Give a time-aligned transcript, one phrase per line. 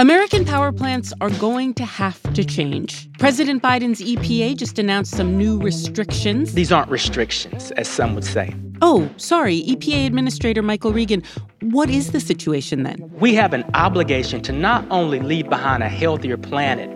[0.00, 3.06] American power plants are going to have to change.
[3.18, 6.54] President Biden's EPA just announced some new restrictions.
[6.54, 8.54] These aren't restrictions, as some would say.
[8.80, 11.22] Oh, sorry, EPA Administrator Michael Regan.
[11.60, 13.10] What is the situation then?
[13.20, 16.88] We have an obligation to not only leave behind a healthier planet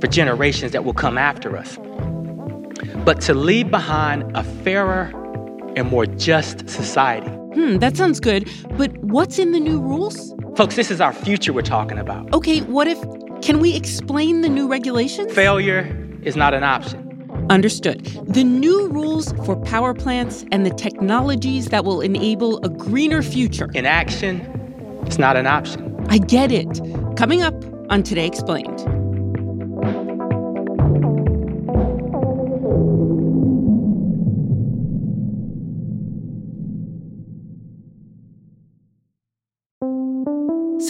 [0.00, 1.76] for generations that will come after us,
[3.04, 5.10] but to leave behind a fairer
[5.74, 7.35] and more just society.
[7.56, 8.50] Hmm, that sounds good.
[8.76, 10.34] But what's in the new rules?
[10.56, 12.30] Folks, this is our future we're talking about.
[12.34, 13.00] Okay, what if.
[13.40, 15.32] Can we explain the new regulations?
[15.32, 15.88] Failure
[16.22, 17.02] is not an option.
[17.48, 18.04] Understood.
[18.26, 23.70] The new rules for power plants and the technologies that will enable a greener future.
[23.72, 24.40] In action,
[25.06, 25.96] it's not an option.
[26.10, 26.80] I get it.
[27.16, 27.54] Coming up
[27.90, 29.05] on Today Explained.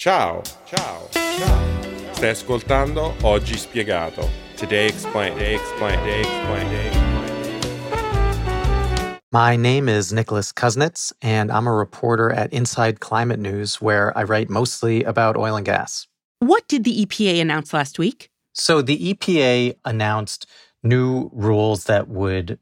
[0.00, 2.14] Ciao, ciao, ciao.
[2.14, 4.26] Stai ascoltando Oggi Spiegato.
[4.56, 9.18] Today Explained, Today Explained, Today Explained, Today Explained.
[9.30, 14.22] My name is Nicholas Kusnetz, and I'm a reporter at Inside Climate News, where I
[14.22, 16.06] write mostly about oil and gas.
[16.38, 18.30] What did the EPA announce last week?
[18.54, 20.46] So, the EPA announced
[20.82, 22.58] new rules that would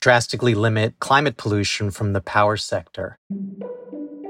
[0.00, 3.18] drastically limit climate pollution from the power sector.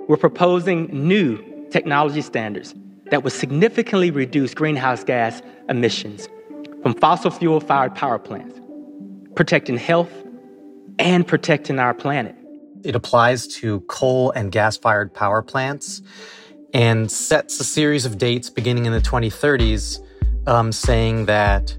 [0.08, 2.74] We're proposing new technology standards
[3.10, 6.28] that would significantly reduce greenhouse gas emissions
[6.82, 8.60] from fossil fuel fired power plants,
[9.34, 10.10] protecting health
[10.98, 12.36] and protecting our planet.
[12.84, 16.02] It applies to coal and gas fired power plants
[16.74, 20.00] and sets a series of dates beginning in the 2030s
[20.46, 21.76] um, saying that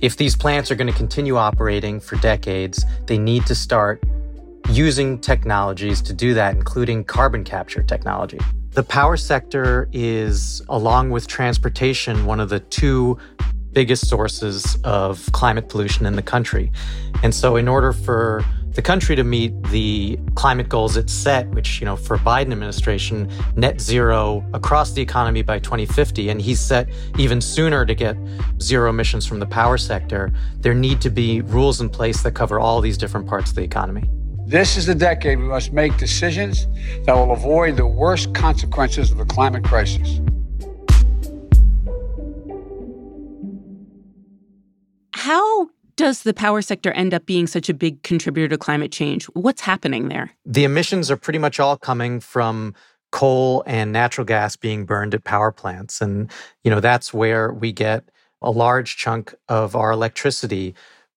[0.00, 4.02] if these plants are going to continue operating for decades, they need to start
[4.70, 8.38] using technologies to do that, including carbon capture technology.
[8.78, 13.18] The power sector is, along with transportation, one of the two
[13.72, 16.70] biggest sources of climate pollution in the country.
[17.24, 18.44] And so, in order for
[18.74, 23.28] the country to meet the climate goals it set, which, you know, for Biden administration,
[23.56, 28.16] net zero across the economy by 2050, and he's set even sooner to get
[28.62, 32.60] zero emissions from the power sector, there need to be rules in place that cover
[32.60, 34.08] all these different parts of the economy.
[34.48, 36.66] This is the decade we must make decisions
[37.04, 40.22] that will avoid the worst consequences of the climate crisis.
[45.12, 49.26] How does the power sector end up being such a big contributor to climate change?
[49.34, 50.30] What's happening there?
[50.46, 52.74] The emissions are pretty much all coming from
[53.12, 56.00] coal and natural gas being burned at power plants.
[56.00, 56.30] And,
[56.64, 58.08] you know, that's where we get
[58.40, 60.74] a large chunk of our electricity.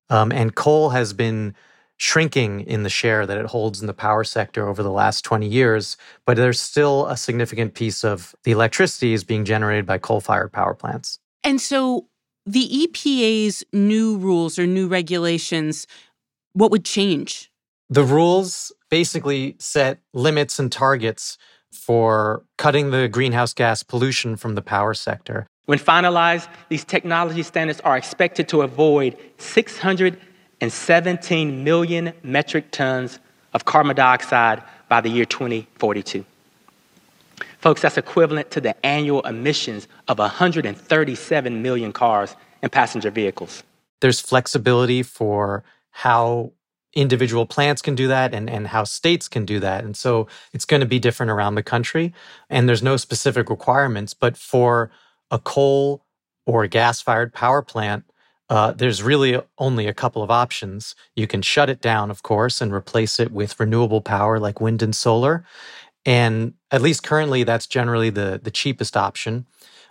[0.09, 1.55] Um, and coal has been
[2.01, 5.47] shrinking in the share that it holds in the power sector over the last 20
[5.47, 10.19] years, but there's still a significant piece of the electricity is being generated by coal
[10.19, 11.19] fired power plants.
[11.43, 12.07] And so
[12.47, 15.85] the EPA's new rules or new regulations,
[16.53, 17.51] what would change?
[17.87, 21.37] The rules basically set limits and targets
[21.71, 25.45] for cutting the greenhouse gas pollution from the power sector.
[25.67, 29.15] When finalized, these technology standards are expected to avoid
[30.69, 33.19] 617 million metric tons
[33.53, 36.25] of carbon dioxide by the year 2042.
[37.59, 43.63] Folks, that's equivalent to the annual emissions of 137 million cars and passenger vehicles.
[44.01, 46.53] There's flexibility for how
[46.93, 49.83] individual plants can do that and, and how states can do that.
[49.83, 52.13] And so it's going to be different around the country.
[52.49, 54.91] And there's no specific requirements, but for
[55.29, 56.03] a coal
[56.45, 58.03] or gas fired power plant,
[58.51, 60.93] uh, there's really only a couple of options.
[61.15, 64.81] You can shut it down, of course, and replace it with renewable power like wind
[64.83, 65.45] and solar.
[66.05, 69.45] And at least currently, that's generally the, the cheapest option.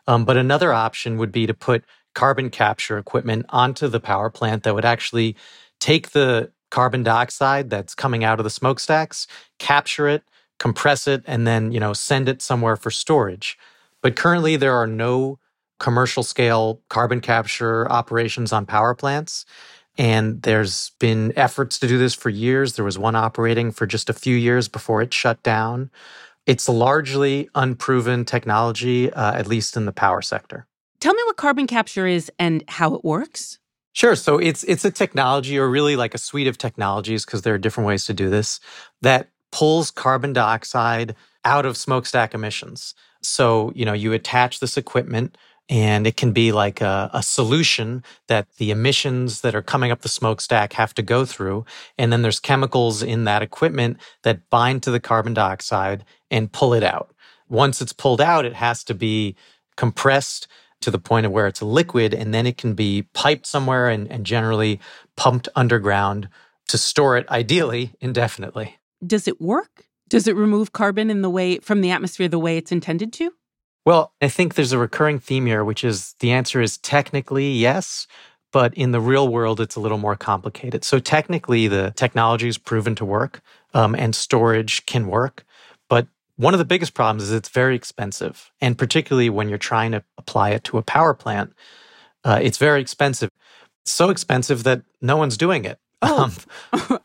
[0.07, 4.65] Um, but another option would be to put carbon capture equipment onto the power plant
[4.65, 5.37] that would actually
[5.79, 9.27] take the carbon dioxide that's coming out of the smokestacks,
[9.59, 10.23] capture it,
[10.59, 13.57] compress it, and then, you know, send it somewhere for storage.
[14.03, 15.39] But currently there are no
[15.81, 19.45] commercial scale carbon capture operations on power plants.
[19.99, 22.75] And there's been efforts to do this for years.
[22.75, 25.91] There was one operating for just a few years before it shut down.
[26.47, 30.67] It's largely unproven technology, uh, at least in the power sector.
[31.01, 33.59] Tell me what carbon capture is and how it works.
[33.93, 34.15] Sure.
[34.15, 37.59] So it's it's a technology, or really like a suite of technologies, because there are
[37.59, 38.61] different ways to do this
[39.03, 42.95] that pulls carbon dioxide out of smokestack emissions.
[43.23, 45.37] So you know you attach this equipment
[45.71, 50.01] and it can be like a, a, solution that the emissions that are coming up
[50.01, 51.65] the smokestack have to go through.
[51.97, 56.75] And then there's chemicals in that equipment that bind to the carbon dioxide and pull
[56.75, 57.15] it out.
[57.49, 59.37] Once it's pulled out, it has to be
[59.77, 60.49] compressed
[60.81, 63.89] to the point of where it's a liquid, and then it can be piped somewhere
[63.89, 64.81] and, and generally
[65.17, 66.29] pumped underground
[66.69, 68.79] to store it, ideally indefinitely.
[69.07, 69.87] Does it work?
[70.09, 73.33] Does it remove carbon in the way from the atmosphere the way it's intended to?
[73.87, 78.07] Well, I think there's a recurring theme here, which is the answer is technically yes,
[78.53, 80.85] but in the real world, it's a little more complicated.
[80.85, 83.41] So technically, the technology is proven to work
[83.75, 85.45] um, and storage can work.
[85.89, 88.51] But one of the biggest problems is it's very expensive.
[88.63, 91.53] And particularly when you're trying to apply it to a power plant,
[92.25, 93.31] uh, it's very expensive.
[93.83, 95.79] It's so expensive that no one's doing it.
[96.01, 96.35] Oh.
[96.73, 96.99] Um,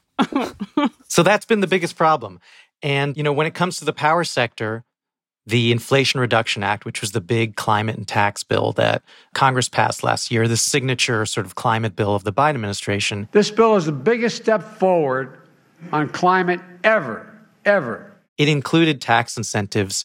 [1.08, 2.40] so that's been the biggest problem.
[2.82, 4.85] And, you know, when it comes to the power sector,
[5.48, 9.04] the Inflation Reduction Act, which was the big climate and tax bill that
[9.34, 13.28] Congress passed last year, the signature sort of climate bill of the Biden administration.
[13.32, 15.38] This bill is the biggest step forward
[15.92, 17.32] on climate ever,
[17.64, 18.12] ever.
[18.38, 20.04] It included tax incentives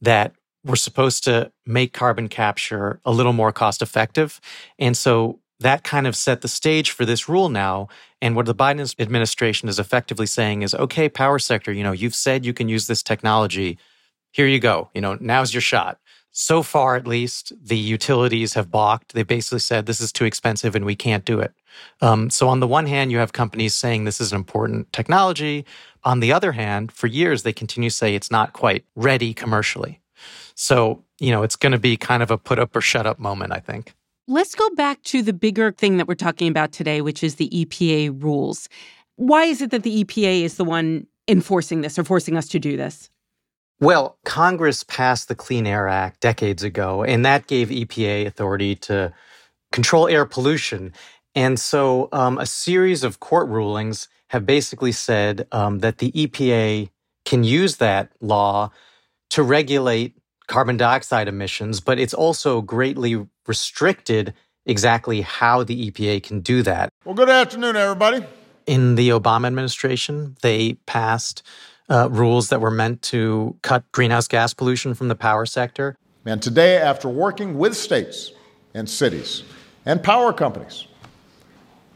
[0.00, 0.34] that
[0.64, 4.40] were supposed to make carbon capture a little more cost effective.
[4.78, 7.88] And so that kind of set the stage for this rule now.
[8.20, 12.14] And what the Biden administration is effectively saying is okay, power sector, you know, you've
[12.14, 13.78] said you can use this technology
[14.32, 14.90] here you go.
[14.94, 15.98] You know, now's your shot.
[16.34, 19.12] So far, at least, the utilities have balked.
[19.12, 21.52] They basically said this is too expensive and we can't do it.
[22.00, 25.66] Um, so, on the one hand, you have companies saying this is an important technology.
[26.04, 30.00] On the other hand, for years, they continue to say it's not quite ready commercially.
[30.54, 33.18] So, you know, it's going to be kind of a put up or shut up
[33.18, 33.94] moment, I think.
[34.26, 37.50] Let's go back to the bigger thing that we're talking about today, which is the
[37.50, 38.68] EPA rules.
[39.16, 42.58] Why is it that the EPA is the one enforcing this or forcing us to
[42.58, 43.10] do this?
[43.82, 49.12] Well, Congress passed the Clean Air Act decades ago, and that gave EPA authority to
[49.72, 50.92] control air pollution.
[51.34, 56.90] And so um, a series of court rulings have basically said um, that the EPA
[57.24, 58.70] can use that law
[59.30, 60.14] to regulate
[60.46, 64.32] carbon dioxide emissions, but it's also greatly restricted
[64.64, 66.88] exactly how the EPA can do that.
[67.04, 68.24] Well, good afternoon, everybody.
[68.64, 71.42] In the Obama administration, they passed
[71.88, 75.96] uh, rules that were meant to cut greenhouse gas pollution from the power sector.
[76.24, 78.32] And today, after working with states
[78.74, 79.42] and cities
[79.84, 80.86] and power companies,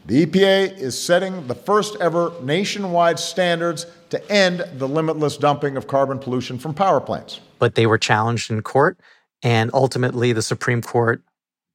[0.05, 5.87] the EPA is setting the first ever nationwide standards to end the limitless dumping of
[5.87, 7.41] carbon pollution from power plants.
[7.59, 8.99] But they were challenged in court,
[9.43, 11.21] and ultimately the Supreme Court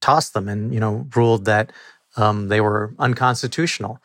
[0.00, 1.72] tossed them and you know ruled that
[2.16, 3.98] um, they were unconstitutional.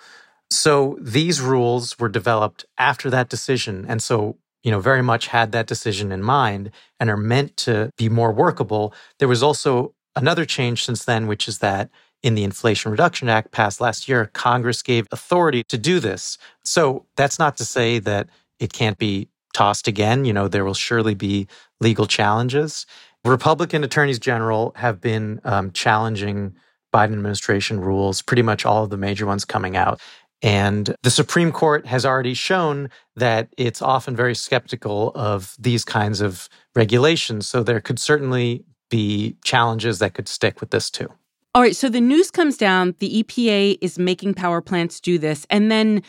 [0.49, 3.85] So these rules were developed after that decision.
[3.87, 7.91] And so, you know, very much had that decision in mind and are meant to
[7.97, 8.93] be more workable.
[9.19, 11.89] There was also another change since then, which is that
[12.23, 16.37] in the Inflation Reduction Act passed last year, Congress gave authority to do this.
[16.63, 18.27] So that's not to say that
[18.59, 20.25] it can't be tossed again.
[20.25, 21.47] You know, there will surely be
[21.79, 22.85] legal challenges.
[23.23, 26.55] Republican attorneys general have been um, challenging
[26.93, 29.99] Biden administration rules, pretty much all of the major ones coming out.
[30.41, 36.21] And the Supreme Court has already shown that it's often very skeptical of these kinds
[36.21, 37.47] of regulations.
[37.47, 41.11] So there could certainly be challenges that could stick with this too.
[41.55, 41.75] All right.
[41.75, 45.47] So the news comes down the EPA is making power plants do this.
[45.49, 46.03] And then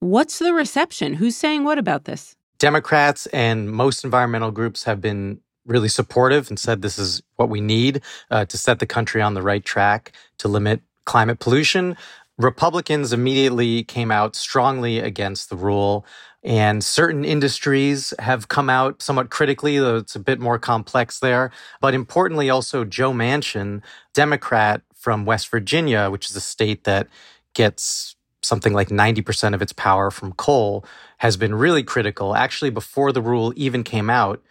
[0.00, 1.14] what's the reception?
[1.14, 2.36] Who's saying what about this?
[2.58, 7.60] Democrats and most environmental groups have been really supportive and said this is what we
[7.60, 11.96] need uh, to set the country on the right track to limit climate pollution.
[12.38, 16.04] Republicans immediately came out strongly against the rule,
[16.42, 21.50] and certain industries have come out somewhat critically, though it's a bit more complex there.
[21.80, 27.08] But importantly, also Joe Manchin, Democrat from West Virginia, which is a state that
[27.54, 30.84] gets something like 90% of its power from coal,
[31.18, 32.36] has been really critical.
[32.36, 34.42] Actually, before the rule even came out,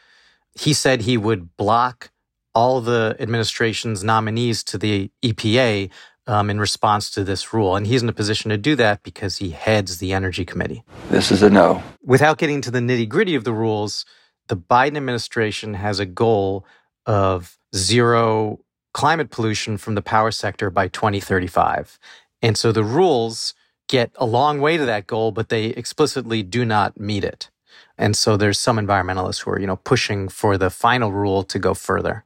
[0.60, 2.12] he said he would block
[2.54, 5.90] all the administration's nominees to the EPA
[6.28, 7.76] um, in response to this rule.
[7.76, 10.84] And he's in a position to do that because he heads the Energy Committee.
[11.10, 11.84] This is a no.
[12.04, 14.06] Without getting to the nitty gritty of the rules,
[14.48, 16.66] the Biden administration has a goal
[17.06, 18.60] of zero
[18.94, 22.00] climate pollution from the power sector by 2035.
[22.42, 23.54] And so the rules
[23.88, 27.50] get a long way to that goal, but they explicitly do not meet it.
[27.98, 31.60] And so there's some environmentalists who are, you know, pushing for the final rule to
[31.60, 32.26] go further.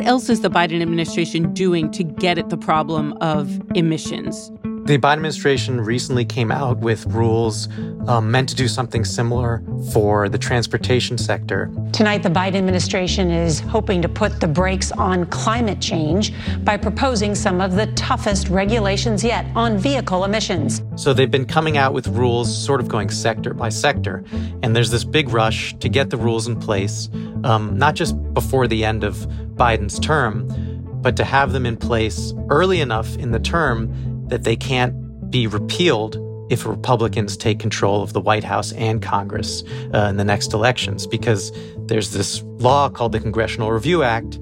[0.00, 4.50] What else is the Biden administration doing to get at the problem of emissions?
[4.86, 7.68] The Biden administration recently came out with rules
[8.08, 11.70] um, meant to do something similar for the transportation sector.
[11.92, 16.32] Tonight, the Biden administration is hoping to put the brakes on climate change
[16.64, 20.82] by proposing some of the toughest regulations yet on vehicle emissions.
[20.96, 24.24] So they've been coming out with rules, sort of going sector by sector.
[24.62, 27.10] And there's this big rush to get the rules in place,
[27.44, 29.26] um, not just before the end of
[29.60, 30.48] Biden's term,
[31.02, 35.46] but to have them in place early enough in the term that they can't be
[35.46, 36.16] repealed
[36.50, 39.62] if Republicans take control of the White House and Congress
[39.92, 44.38] uh, in the next elections, because there's this law called the Congressional Review Act,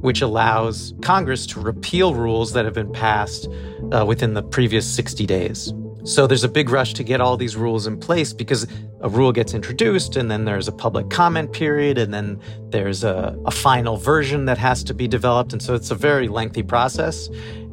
[0.00, 3.48] which allows Congress to repeal rules that have been passed
[3.92, 5.72] uh, within the previous 60 days.
[6.04, 8.66] So there's a big rush to get all these rules in place because
[9.02, 12.40] a rule gets introduced and then there's a public comment period and then
[12.70, 15.52] there's a, a final version that has to be developed.
[15.52, 17.28] And so it's a very lengthy process.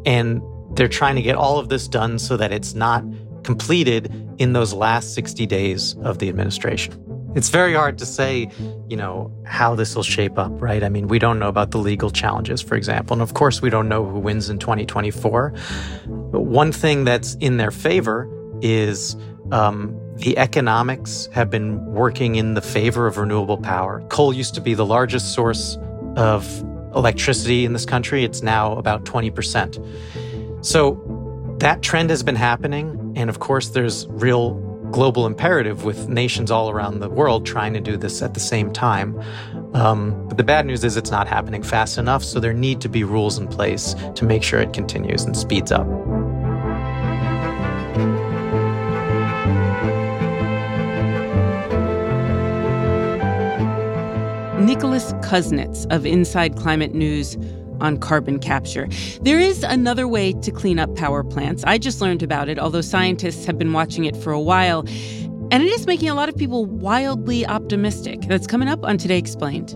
[0.05, 0.41] And
[0.75, 3.03] they're trying to get all of this done so that it's not
[3.43, 7.05] completed in those last 60 days of the administration.
[7.35, 8.49] It's very hard to say,
[8.87, 10.83] you know, how this will shape up, right?
[10.83, 13.13] I mean, we don't know about the legal challenges, for example.
[13.13, 15.53] And of course, we don't know who wins in 2024.
[16.07, 18.27] But one thing that's in their favor
[18.61, 19.15] is
[19.51, 24.01] um, the economics have been working in the favor of renewable power.
[24.09, 25.77] Coal used to be the largest source
[26.17, 26.45] of
[26.95, 30.65] electricity in this country, it's now about 20%.
[30.65, 33.13] So that trend has been happening.
[33.15, 34.55] And of course, there's real
[34.91, 38.73] global imperative with nations all around the world trying to do this at the same
[38.73, 39.21] time.
[39.73, 42.23] Um, but the bad news is it's not happening fast enough.
[42.23, 45.71] So there need to be rules in place to make sure it continues and speeds
[45.71, 45.87] up.
[54.69, 57.35] Nicholas Kusnetz of Inside Climate News
[57.81, 58.87] on carbon capture.
[59.19, 61.63] There is another way to clean up power plants.
[61.63, 64.81] I just learned about it, although scientists have been watching it for a while.
[65.49, 68.21] And it is making a lot of people wildly optimistic.
[68.27, 69.75] That's coming up on Today Explained.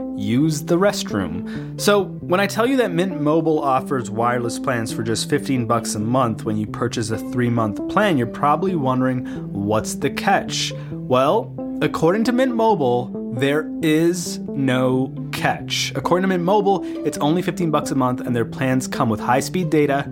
[0.21, 1.79] use the restroom.
[1.79, 5.95] So, when I tell you that Mint Mobile offers wireless plans for just 15 bucks
[5.95, 10.73] a month when you purchase a 3-month plan, you're probably wondering, what's the catch?
[10.91, 15.93] Well, according to Mint Mobile, there is no catch.
[15.95, 19.19] According to Mint Mobile, it's only 15 bucks a month and their plans come with
[19.19, 20.11] high-speed data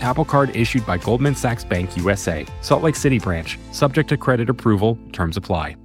[0.00, 4.50] Apple Card issued by Goldman Sachs Bank USA, Salt Lake City branch, subject to credit
[4.50, 5.76] approval, terms apply.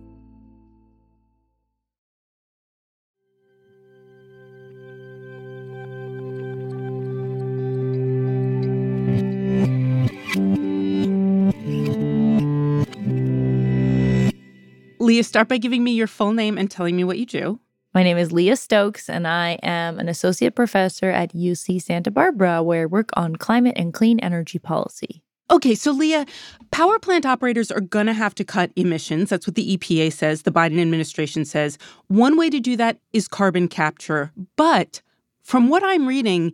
[15.02, 17.60] Leah, start by giving me your full name and telling me what you do.
[17.94, 22.64] My name is Leah Stokes, and I am an associate professor at UC Santa Barbara,
[22.64, 25.22] where I work on climate and clean energy policy.
[25.50, 26.26] Okay, so Leah,
[26.72, 29.30] power plant operators are going to have to cut emissions.
[29.30, 31.78] That's what the EPA says, the Biden administration says.
[32.08, 34.32] One way to do that is carbon capture.
[34.56, 35.02] But
[35.42, 36.54] from what I'm reading,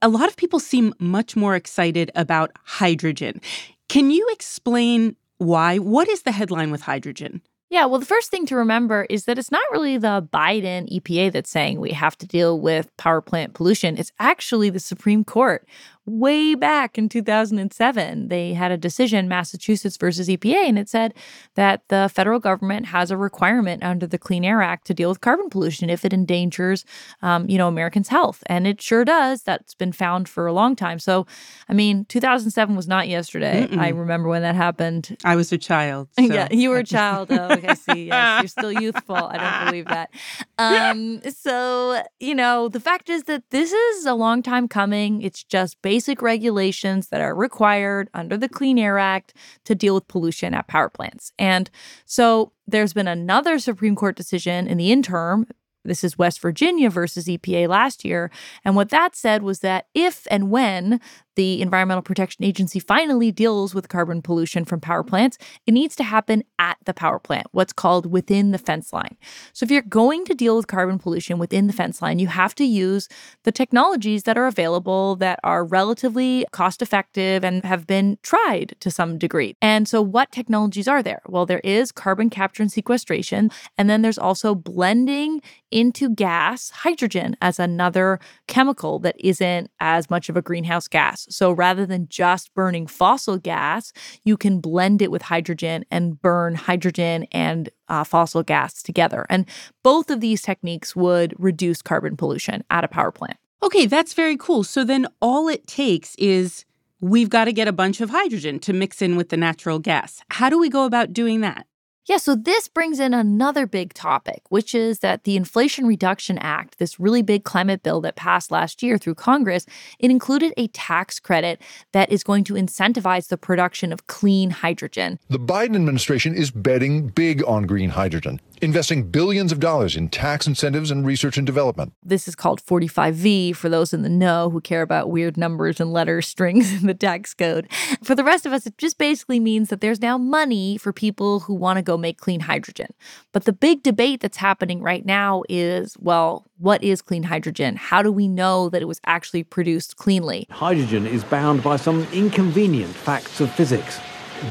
[0.00, 3.40] a lot of people seem much more excited about hydrogen.
[3.88, 5.78] Can you explain why?
[5.78, 7.42] What is the headline with hydrogen?
[7.70, 11.30] Yeah, well, the first thing to remember is that it's not really the Biden EPA
[11.30, 13.96] that's saying we have to deal with power plant pollution.
[13.96, 15.64] It's actually the Supreme Court
[16.10, 21.14] way back in 2007, they had a decision, Massachusetts versus EPA, and it said
[21.54, 25.20] that the federal government has a requirement under the Clean Air Act to deal with
[25.20, 26.84] carbon pollution if it endangers,
[27.22, 29.42] um, you know, Americans' health, and it sure does.
[29.42, 30.98] That's been found for a long time.
[30.98, 31.26] So,
[31.68, 33.66] I mean, 2007 was not yesterday.
[33.66, 33.78] Mm-mm.
[33.78, 35.16] I remember when that happened.
[35.24, 36.08] I was a child.
[36.20, 36.34] So.
[36.34, 37.32] yeah, you were a child.
[37.32, 38.06] Oh, I see.
[38.06, 39.16] Yes, you're still youthful.
[39.16, 40.10] I don't believe that.
[40.58, 45.22] Um, so, you know, the fact is that this is a long time coming.
[45.22, 49.34] It's just based basic regulations that are required under the Clean Air Act
[49.66, 51.30] to deal with pollution at power plants.
[51.38, 51.68] And
[52.06, 55.46] so there's been another Supreme Court decision in the interim
[55.84, 58.30] this is West Virginia versus EPA last year.
[58.66, 61.00] And what that said was that if and when
[61.36, 66.04] the Environmental Protection Agency finally deals with carbon pollution from power plants, it needs to
[66.04, 69.16] happen at the power plant, what's called within the fence line.
[69.52, 72.54] So if you're going to deal with carbon pollution within the fence line, you have
[72.56, 73.08] to use
[73.44, 78.90] the technologies that are available that are relatively cost effective and have been tried to
[78.90, 79.56] some degree.
[79.62, 81.22] And so what technologies are there?
[81.26, 87.36] Well, there is carbon capture and sequestration, and then there's also blending into gas hydrogen
[87.40, 88.18] as another
[88.48, 91.19] chemical that isn't as much of a greenhouse gas.
[91.28, 93.92] So rather than just burning fossil gas,
[94.24, 99.26] you can blend it with hydrogen and burn hydrogen and uh, fossil gas together.
[99.28, 99.46] And
[99.82, 103.36] both of these techniques would reduce carbon pollution at a power plant.
[103.62, 104.64] Okay, that's very cool.
[104.64, 106.64] So then all it takes is
[107.00, 110.22] we've got to get a bunch of hydrogen to mix in with the natural gas.
[110.30, 111.66] How do we go about doing that?
[112.10, 116.80] Yeah, so this brings in another big topic, which is that the Inflation Reduction Act,
[116.80, 119.64] this really big climate bill that passed last year through Congress,
[120.00, 125.20] it included a tax credit that is going to incentivize the production of clean hydrogen.
[125.28, 130.46] The Biden administration is betting big on green hydrogen investing billions of dollars in tax
[130.46, 131.92] incentives and research and development.
[132.02, 135.92] This is called 45V for those in the know who care about weird numbers and
[135.92, 137.70] letter strings in the tax code.
[138.02, 141.40] For the rest of us, it just basically means that there's now money for people
[141.40, 142.88] who want to go make clean hydrogen.
[143.32, 147.76] But the big debate that's happening right now is well, what is clean hydrogen?
[147.76, 150.46] How do we know that it was actually produced cleanly?
[150.50, 153.98] Hydrogen is bound by some inconvenient facts of physics.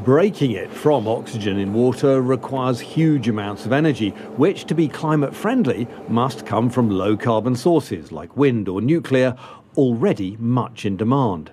[0.04, 5.36] Breaking it from oxygen in water requires huge amounts of energy, which, to be climate
[5.36, 9.36] friendly, must come from low carbon sources like wind or nuclear,
[9.78, 11.50] already much in demand.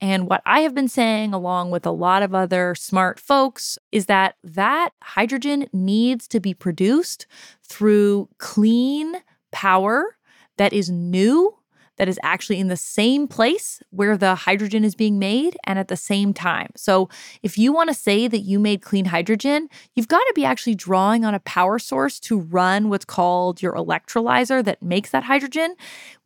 [0.00, 4.06] And what I have been saying, along with a lot of other smart folks, is
[4.06, 7.26] that that hydrogen needs to be produced
[7.64, 9.16] through clean
[9.50, 10.16] power
[10.58, 11.56] that is new
[12.00, 15.88] that is actually in the same place where the hydrogen is being made and at
[15.88, 16.70] the same time.
[16.74, 17.10] So,
[17.42, 20.76] if you want to say that you made clean hydrogen, you've got to be actually
[20.76, 25.74] drawing on a power source to run what's called your electrolyzer that makes that hydrogen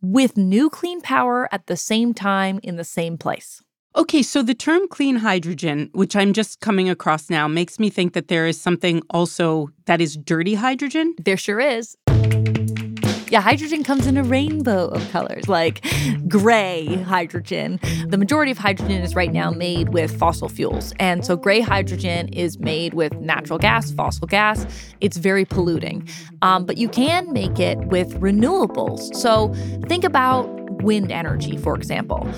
[0.01, 3.61] with new clean power at the same time in the same place.
[3.97, 8.13] Okay, so the term clean hydrogen, which I'm just coming across now, makes me think
[8.13, 11.17] that there is something also that is dirty hydrogen.
[11.19, 11.97] There sure is.
[13.35, 15.85] Yeah, hydrogen comes in a rainbow of colors, like
[16.29, 17.81] gray hydrogen.
[18.07, 20.95] The majority of hydrogen is right now made with fossil fuels.
[21.01, 24.65] And so gray hydrogen is made with natural gas, fossil gas.
[25.01, 26.09] It's very polluting.
[26.43, 29.13] Um, but you can make it with renewables.
[29.17, 29.53] So
[29.89, 30.45] think about
[30.85, 32.33] wind energy, for example.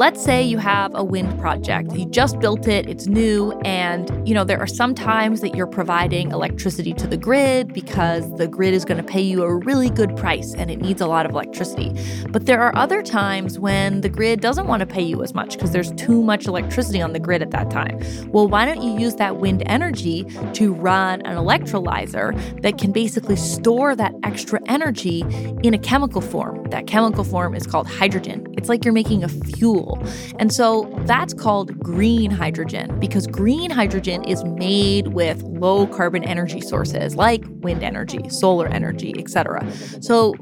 [0.00, 1.92] Let's say you have a wind project.
[1.92, 5.66] You just built it, it's new, and you know, there are some times that you're
[5.66, 9.90] providing electricity to the grid because the grid is going to pay you a really
[9.90, 11.94] good price and it needs a lot of electricity.
[12.30, 15.52] But there are other times when the grid doesn't want to pay you as much
[15.52, 18.00] because there's too much electricity on the grid at that time.
[18.30, 23.36] Well, why don't you use that wind energy to run an electrolyzer that can basically
[23.36, 25.20] store that extra energy
[25.62, 26.64] in a chemical form?
[26.70, 28.46] That chemical form is called hydrogen.
[28.56, 29.89] It's like you're making a fuel
[30.38, 36.60] and so that's called green hydrogen because green hydrogen is made with low carbon energy
[36.60, 39.66] sources like wind energy, solar energy, etc.
[40.00, 40.34] So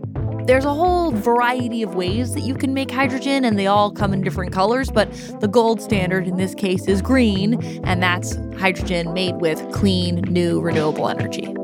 [0.49, 4.15] there's a whole variety of ways that you can make hydrogen, and they all come
[4.15, 4.91] in different colors.
[4.91, 10.23] But the gold standard in this case is green, and that's hydrogen made with clean,
[10.23, 11.58] new, renewable energy.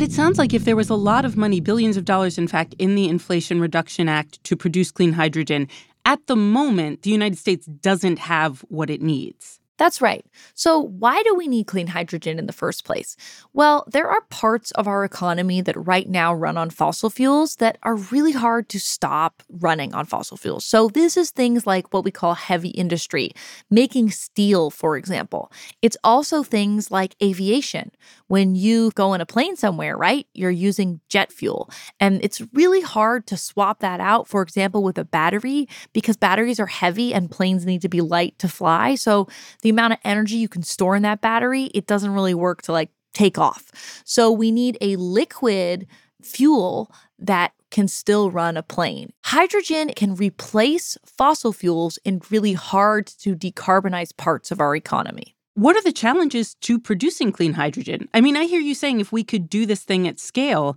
[0.00, 2.74] It sounds like if there was a lot of money, billions of dollars, in fact,
[2.78, 5.68] in the Inflation Reduction Act to produce clean hydrogen,
[6.04, 9.60] at the moment, the United States doesn't have what it needs.
[9.76, 10.24] That's right.
[10.54, 13.16] So, why do we need clean hydrogen in the first place?
[13.54, 17.78] Well, there are parts of our economy that right now run on fossil fuels that
[17.82, 20.64] are really hard to stop running on fossil fuels.
[20.64, 23.32] So, this is things like what we call heavy industry,
[23.68, 25.50] making steel, for example.
[25.82, 27.90] It's also things like aviation.
[28.28, 31.68] When you go in a plane somewhere, right, you're using jet fuel.
[31.98, 36.60] And it's really hard to swap that out, for example, with a battery, because batteries
[36.60, 38.94] are heavy and planes need to be light to fly.
[38.94, 39.26] So,
[39.64, 42.72] the amount of energy you can store in that battery, it doesn't really work to
[42.72, 43.70] like take off.
[44.04, 45.86] So we need a liquid
[46.22, 49.10] fuel that can still run a plane.
[49.24, 55.34] Hydrogen can replace fossil fuels in really hard to decarbonize parts of our economy.
[55.54, 58.08] What are the challenges to producing clean hydrogen?
[58.12, 60.76] I mean, I hear you saying if we could do this thing at scale,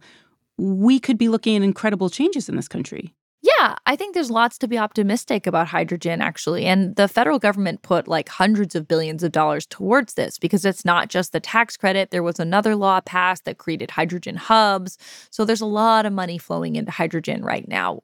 [0.58, 3.13] we could be looking at incredible changes in this country.
[3.59, 6.65] Yeah, I think there's lots to be optimistic about hydrogen, actually.
[6.65, 10.85] And the federal government put like hundreds of billions of dollars towards this because it's
[10.85, 12.11] not just the tax credit.
[12.11, 14.97] There was another law passed that created hydrogen hubs.
[15.31, 18.01] So there's a lot of money flowing into hydrogen right now.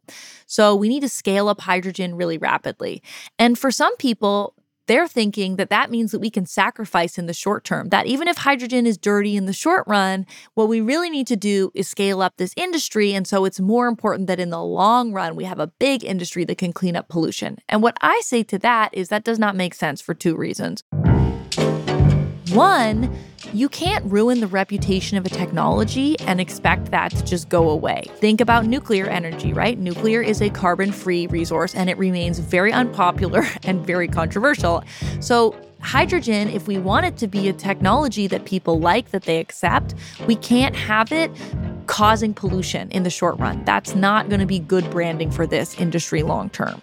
[0.48, 3.04] So we need to scale up hydrogen really rapidly.
[3.38, 4.56] And for some people,
[4.88, 7.90] they're thinking that that means that we can sacrifice in the short term.
[7.90, 11.36] That even if hydrogen is dirty in the short run, what we really need to
[11.36, 13.14] do is scale up this industry.
[13.14, 16.44] And so it's more important that in the long run, we have a big industry
[16.46, 17.58] that can clean up pollution.
[17.70, 20.84] And what I say to that is that does not make sense for two reasons.
[22.52, 23.16] One,
[23.54, 28.06] you can't ruin the reputation of a technology and expect that to just go away.
[28.16, 29.78] Think about nuclear energy, right?
[29.78, 34.84] Nuclear is a carbon free resource and it remains very unpopular and very controversial.
[35.20, 39.40] So, hydrogen, if we want it to be a technology that people like, that they
[39.40, 39.94] accept,
[40.28, 41.30] we can't have it
[41.88, 43.64] causing pollution in the short run.
[43.66, 46.82] That's not going to be good branding for this industry long term.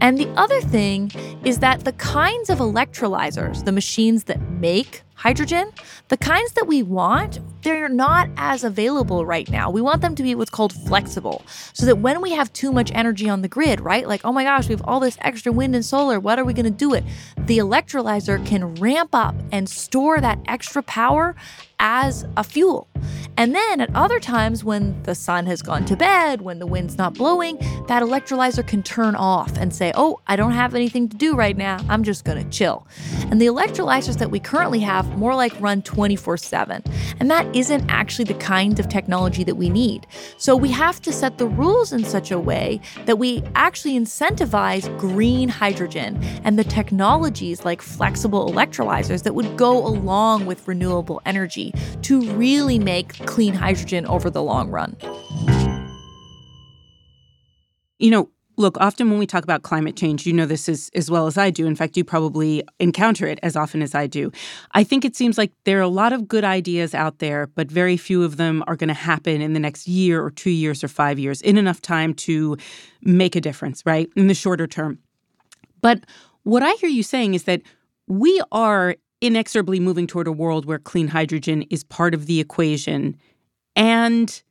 [0.00, 1.12] And the other thing
[1.44, 5.70] is that the kinds of electrolyzers, the machines that make hydrogen,
[6.08, 9.70] the kinds that we want, they're not as available right now.
[9.70, 12.90] We want them to be what's called flexible, so that when we have too much
[12.92, 14.08] energy on the grid, right?
[14.08, 16.52] Like, oh my gosh, we have all this extra wind and solar, what are we
[16.52, 17.04] going to do it?
[17.36, 21.36] The electrolyzer can ramp up and store that extra power
[21.78, 22.88] as a fuel.
[23.36, 26.96] And then at other times, when the sun has gone to bed, when the wind's
[26.96, 27.56] not blowing,
[27.88, 31.56] that electrolyzer can turn off and say, Oh, I don't have anything to do right
[31.56, 31.78] now.
[31.88, 32.86] I'm just going to chill.
[33.30, 36.82] And the electrolyzers that we currently have more like run 24 7.
[37.20, 40.06] And that isn't actually the kind of technology that we need.
[40.38, 44.86] So we have to set the rules in such a way that we actually incentivize
[44.98, 51.72] green hydrogen and the technologies like flexible electrolyzers that would go along with renewable energy
[52.02, 54.96] to really make clean hydrogen over the long run.
[57.98, 61.10] You know, look, often when we talk about climate change, you know this as, as
[61.10, 61.66] well as I do.
[61.66, 64.30] In fact, you probably encounter it as often as I do.
[64.72, 67.70] I think it seems like there are a lot of good ideas out there, but
[67.70, 70.84] very few of them are going to happen in the next year or two years
[70.84, 72.56] or five years in enough time to
[73.02, 74.08] make a difference, right?
[74.16, 74.98] In the shorter term.
[75.80, 76.04] But
[76.42, 77.62] what I hear you saying is that
[78.06, 83.16] we are inexorably moving toward a world where clean hydrogen is part of the equation
[83.76, 84.42] and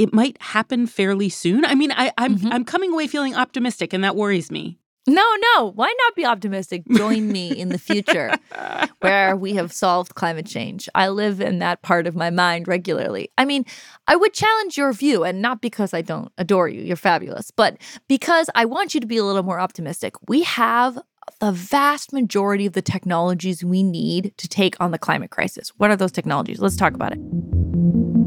[0.00, 1.62] it might happen fairly soon.
[1.66, 2.50] I mean, I, I'm, mm-hmm.
[2.50, 4.78] I'm coming away feeling optimistic, and that worries me.
[5.06, 5.72] No, no.
[5.72, 6.84] Why not be optimistic?
[6.90, 8.34] Join me in the future
[9.00, 10.88] where we have solved climate change.
[10.94, 13.30] I live in that part of my mind regularly.
[13.36, 13.66] I mean,
[14.08, 17.76] I would challenge your view, and not because I don't adore you, you're fabulous, but
[18.08, 20.14] because I want you to be a little more optimistic.
[20.28, 20.98] We have
[21.40, 25.68] the vast majority of the technologies we need to take on the climate crisis.
[25.76, 26.58] What are those technologies?
[26.58, 28.19] Let's talk about it.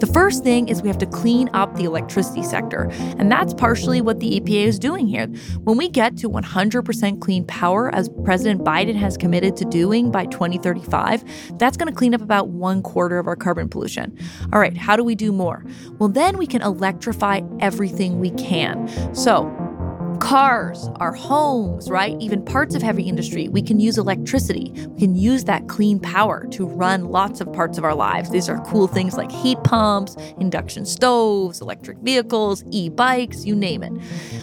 [0.00, 4.00] The first thing is we have to clean up the electricity sector, and that's partially
[4.00, 5.26] what the EPA is doing here.
[5.64, 10.24] When we get to 100% clean power, as President Biden has committed to doing by
[10.24, 14.18] 2035, that's going to clean up about one quarter of our carbon pollution.
[14.54, 15.64] All right, how do we do more?
[15.98, 18.88] Well, then we can electrify everything we can.
[19.14, 19.69] So,
[20.20, 22.16] cars, our homes, right?
[22.20, 24.70] Even parts of heavy industry, we can use electricity.
[24.90, 28.30] We can use that clean power to run lots of parts of our lives.
[28.30, 33.82] These are cool things like heat pumps, induction stoves, electric vehicles, e bikes, you name
[33.82, 33.92] it.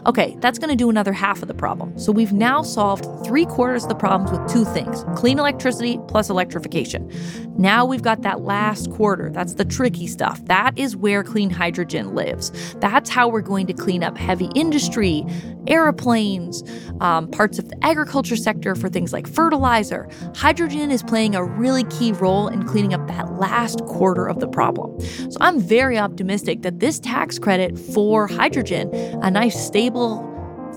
[0.06, 1.98] Okay, that's going to do another half of the problem.
[1.98, 6.30] So we've now solved three quarters of the problems with two things clean electricity plus
[6.30, 7.10] electrification.
[7.58, 9.30] Now we've got that last quarter.
[9.30, 10.44] That's the tricky stuff.
[10.46, 12.52] That is where clean hydrogen lives.
[12.76, 15.24] That's how we're going to clean up heavy industry,
[15.68, 16.64] airplanes,
[17.02, 20.10] um, parts of the agriculture sector for things like fertilizer.
[20.36, 24.48] Hydrogen is playing a really key role in cleaning up that last quarter of the
[24.48, 25.00] problem.
[25.02, 28.90] So I'm very optimistic that this tax credit for hydrogen,
[29.22, 30.28] a nice stable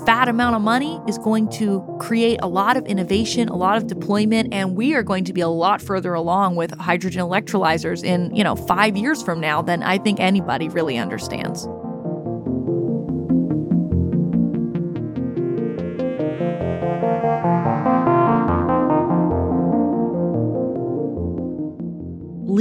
[0.07, 3.87] fat amount of money is going to create a lot of innovation, a lot of
[3.87, 8.35] deployment, and we are going to be a lot further along with hydrogen electrolyzers in,
[8.35, 11.67] you know, five years from now than I think anybody really understands.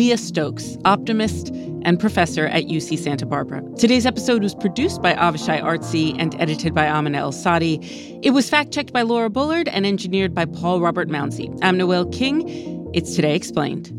[0.09, 1.49] Leah Stokes, optimist
[1.83, 3.61] and professor at UC Santa Barbara.
[3.77, 7.77] Today's episode was produced by Avishay Artsy and edited by Amina Al-Sadi.
[8.23, 11.55] It was fact checked by Laura Bullard and engineered by Paul Robert Mounsey.
[11.61, 12.89] I'm Noel King.
[12.91, 13.98] It's Today Explained.